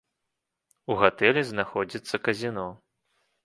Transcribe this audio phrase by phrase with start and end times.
[0.93, 2.69] У гатэлі знаходзіцца казіно.